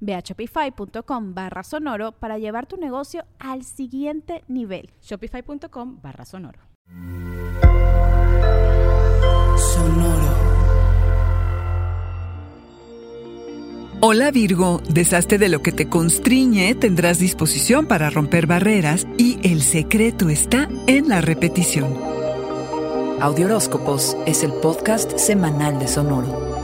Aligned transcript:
Ve 0.00 0.14
a 0.14 0.20
shopify.com 0.20 1.34
barra 1.34 1.62
sonoro 1.62 2.12
para 2.12 2.38
llevar 2.38 2.66
tu 2.66 2.76
negocio 2.76 3.24
al 3.38 3.64
siguiente 3.64 4.44
nivel. 4.48 4.90
Shopify.com 5.02 6.00
barra 6.02 6.24
sonoro. 6.24 6.60
Sonoro. 9.56 10.48
Hola 14.00 14.30
Virgo, 14.30 14.80
deshazte 14.88 15.38
de 15.38 15.48
lo 15.48 15.60
que 15.60 15.72
te 15.72 15.88
constriñe, 15.88 16.76
tendrás 16.76 17.18
disposición 17.18 17.86
para 17.86 18.10
romper 18.10 18.46
barreras 18.46 19.08
y 19.16 19.40
el 19.42 19.60
secreto 19.60 20.28
está 20.28 20.68
en 20.86 21.08
la 21.08 21.20
repetición. 21.20 21.98
Audioróscopos 23.20 24.16
es 24.24 24.44
el 24.44 24.52
podcast 24.52 25.18
semanal 25.18 25.80
de 25.80 25.88
Sonoro. 25.88 26.57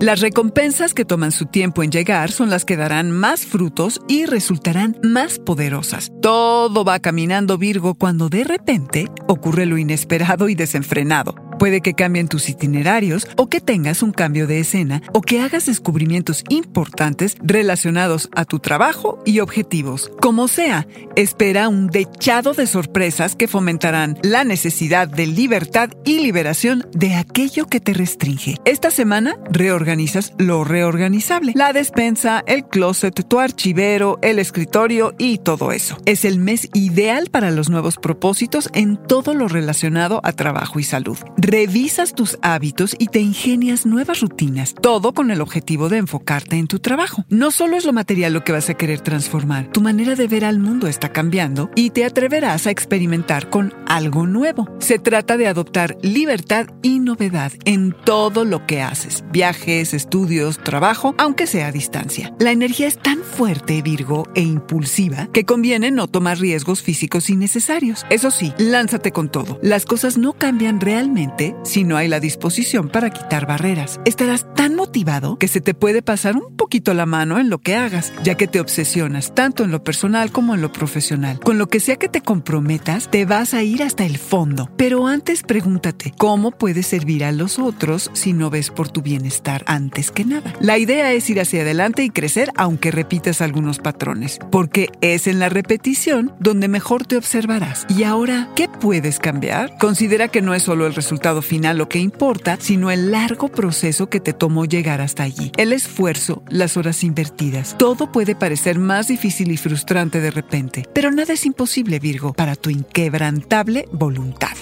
Las 0.00 0.20
recompensas 0.20 0.94
que 0.94 1.04
toman 1.04 1.32
su 1.32 1.46
tiempo 1.46 1.82
en 1.82 1.90
llegar 1.90 2.30
son 2.30 2.50
las 2.50 2.64
que 2.64 2.76
darán 2.76 3.10
más 3.10 3.44
frutos 3.44 4.00
y 4.06 4.26
resultarán 4.26 4.96
más 5.02 5.40
poderosas. 5.40 6.12
Todo 6.22 6.84
va 6.84 7.00
caminando 7.00 7.58
Virgo 7.58 7.94
cuando 7.94 8.28
de 8.28 8.44
repente 8.44 9.06
ocurre 9.26 9.66
lo 9.66 9.76
inesperado 9.76 10.48
y 10.48 10.54
desenfrenado. 10.54 11.47
Puede 11.58 11.80
que 11.80 11.94
cambien 11.94 12.28
tus 12.28 12.48
itinerarios 12.48 13.26
o 13.36 13.48
que 13.48 13.60
tengas 13.60 14.04
un 14.04 14.12
cambio 14.12 14.46
de 14.46 14.60
escena 14.60 15.02
o 15.12 15.22
que 15.22 15.40
hagas 15.40 15.66
descubrimientos 15.66 16.44
importantes 16.48 17.36
relacionados 17.42 18.28
a 18.36 18.44
tu 18.44 18.60
trabajo 18.60 19.20
y 19.24 19.40
objetivos. 19.40 20.12
Como 20.20 20.46
sea, 20.46 20.86
espera 21.16 21.68
un 21.68 21.88
dechado 21.88 22.52
de 22.52 22.68
sorpresas 22.68 23.34
que 23.34 23.48
fomentarán 23.48 24.18
la 24.22 24.44
necesidad 24.44 25.08
de 25.08 25.26
libertad 25.26 25.90
y 26.04 26.20
liberación 26.20 26.86
de 26.92 27.16
aquello 27.16 27.66
que 27.66 27.80
te 27.80 27.92
restringe. 27.92 28.58
Esta 28.64 28.92
semana 28.92 29.36
reorganizas 29.50 30.34
lo 30.38 30.62
reorganizable. 30.62 31.54
La 31.56 31.72
despensa, 31.72 32.44
el 32.46 32.66
closet, 32.66 33.26
tu 33.26 33.40
archivero, 33.40 34.20
el 34.22 34.38
escritorio 34.38 35.12
y 35.18 35.38
todo 35.38 35.72
eso. 35.72 35.98
Es 36.06 36.24
el 36.24 36.38
mes 36.38 36.68
ideal 36.72 37.30
para 37.32 37.50
los 37.50 37.68
nuevos 37.68 37.96
propósitos 37.96 38.70
en 38.74 38.96
todo 38.96 39.34
lo 39.34 39.48
relacionado 39.48 40.20
a 40.22 40.32
trabajo 40.32 40.78
y 40.78 40.84
salud 40.84 41.18
revisas 41.48 42.12
tus 42.12 42.38
hábitos 42.42 42.94
y 42.98 43.06
te 43.06 43.20
ingenias 43.20 43.86
nuevas 43.86 44.20
rutinas, 44.20 44.74
todo 44.82 45.14
con 45.14 45.30
el 45.30 45.40
objetivo 45.40 45.88
de 45.88 45.96
enfocarte 45.96 46.56
en 46.56 46.66
tu 46.66 46.78
trabajo. 46.78 47.24
No 47.30 47.50
solo 47.50 47.78
es 47.78 47.86
lo 47.86 47.94
material 47.94 48.34
lo 48.34 48.44
que 48.44 48.52
vas 48.52 48.68
a 48.68 48.74
querer 48.74 49.00
transformar, 49.00 49.72
tu 49.72 49.80
manera 49.80 50.14
de 50.14 50.28
ver 50.28 50.44
al 50.44 50.58
mundo 50.58 50.88
está 50.88 51.10
cambiando 51.10 51.70
y 51.74 51.88
te 51.88 52.04
atreverás 52.04 52.66
a 52.66 52.70
experimentar 52.70 53.48
con 53.48 53.72
algo 53.86 54.26
nuevo. 54.26 54.68
Se 54.78 54.98
trata 54.98 55.38
de 55.38 55.46
adoptar 55.46 55.96
libertad 56.02 56.66
y 56.82 56.98
novedad 56.98 57.52
en 57.64 57.96
todo 58.04 58.44
lo 58.44 58.66
que 58.66 58.82
haces, 58.82 59.24
viajes, 59.32 59.94
estudios, 59.94 60.58
trabajo, 60.58 61.14
aunque 61.16 61.46
sea 61.46 61.68
a 61.68 61.72
distancia. 61.72 62.34
La 62.38 62.52
energía 62.52 62.88
es 62.88 62.98
tan 62.98 63.20
fuerte, 63.20 63.80
Virgo, 63.80 64.28
e 64.34 64.42
impulsiva 64.42 65.28
que 65.32 65.46
conviene 65.46 65.92
no 65.92 66.08
tomar 66.08 66.38
riesgos 66.38 66.82
físicos 66.82 67.30
innecesarios. 67.30 68.04
Eso 68.10 68.30
sí, 68.30 68.52
lánzate 68.58 69.12
con 69.12 69.30
todo. 69.30 69.58
Las 69.62 69.86
cosas 69.86 70.18
no 70.18 70.34
cambian 70.34 70.78
realmente 70.78 71.37
si 71.64 71.84
no 71.84 71.96
hay 71.96 72.08
la 72.08 72.20
disposición 72.20 72.88
para 72.88 73.10
quitar 73.10 73.46
barreras. 73.46 74.00
Estarás 74.04 74.46
tan 74.54 74.74
motivado 74.74 75.38
que 75.38 75.48
se 75.48 75.60
te 75.60 75.74
puede 75.74 76.02
pasar 76.02 76.36
un 76.36 76.56
poquito 76.56 76.94
la 76.94 77.06
mano 77.06 77.38
en 77.38 77.48
lo 77.48 77.58
que 77.58 77.76
hagas, 77.76 78.12
ya 78.22 78.36
que 78.36 78.46
te 78.46 78.60
obsesionas 78.60 79.34
tanto 79.34 79.64
en 79.64 79.70
lo 79.70 79.82
personal 79.82 80.32
como 80.32 80.54
en 80.54 80.60
lo 80.60 80.72
profesional. 80.72 81.40
Con 81.40 81.58
lo 81.58 81.68
que 81.68 81.80
sea 81.80 81.96
que 81.96 82.08
te 82.08 82.20
comprometas, 82.20 83.10
te 83.10 83.24
vas 83.24 83.54
a 83.54 83.62
ir 83.62 83.82
hasta 83.82 84.04
el 84.04 84.18
fondo. 84.18 84.70
Pero 84.76 85.06
antes 85.06 85.42
pregúntate, 85.42 86.12
¿cómo 86.16 86.50
puedes 86.50 86.86
servir 86.86 87.24
a 87.24 87.32
los 87.32 87.58
otros 87.58 88.10
si 88.12 88.32
no 88.32 88.50
ves 88.50 88.70
por 88.70 88.88
tu 88.88 89.02
bienestar 89.02 89.62
antes 89.66 90.10
que 90.10 90.24
nada? 90.24 90.52
La 90.60 90.78
idea 90.78 91.12
es 91.12 91.30
ir 91.30 91.40
hacia 91.40 91.62
adelante 91.62 92.02
y 92.02 92.10
crecer 92.10 92.50
aunque 92.56 92.90
repitas 92.90 93.40
algunos 93.40 93.78
patrones, 93.78 94.38
porque 94.50 94.90
es 95.00 95.26
en 95.26 95.38
la 95.38 95.48
repetición 95.48 96.34
donde 96.40 96.68
mejor 96.68 97.06
te 97.06 97.16
observarás. 97.16 97.86
Y 97.88 98.02
ahora, 98.02 98.50
¿qué 98.56 98.68
puedes 98.68 99.18
cambiar? 99.18 99.76
Considera 99.78 100.28
que 100.28 100.42
no 100.42 100.54
es 100.54 100.62
solo 100.62 100.86
el 100.86 100.94
resultado 100.94 101.27
final 101.42 101.78
lo 101.78 101.88
que 101.88 101.98
importa, 101.98 102.58
sino 102.60 102.90
el 102.90 103.10
largo 103.10 103.48
proceso 103.48 104.08
que 104.08 104.20
te 104.20 104.32
tomó 104.32 104.64
llegar 104.64 105.00
hasta 105.00 105.22
allí. 105.22 105.52
El 105.56 105.72
esfuerzo, 105.72 106.42
las 106.48 106.76
horas 106.76 107.04
invertidas. 107.04 107.76
Todo 107.78 108.10
puede 108.12 108.34
parecer 108.34 108.78
más 108.78 109.08
difícil 109.08 109.50
y 109.50 109.56
frustrante 109.56 110.20
de 110.20 110.30
repente, 110.30 110.84
pero 110.92 111.10
nada 111.10 111.34
es 111.34 111.46
imposible, 111.46 111.98
Virgo, 111.98 112.32
para 112.32 112.56
tu 112.56 112.70
inquebrantable 112.70 113.86
voluntad. 113.92 114.56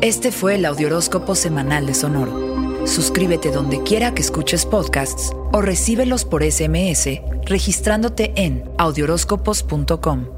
Este 0.00 0.30
fue 0.30 0.54
el 0.54 0.64
Audioróscopo 0.64 1.34
Semanal 1.34 1.86
de 1.86 1.94
Sonoro. 1.94 2.86
Suscríbete 2.86 3.50
donde 3.50 3.82
quiera 3.82 4.14
que 4.14 4.22
escuches 4.22 4.64
podcasts 4.64 5.32
o 5.52 5.60
recíbelos 5.60 6.24
por 6.24 6.42
SMS 6.42 7.20
registrándote 7.48 8.32
en 8.36 8.64
audioróscopos.com. 8.78 10.37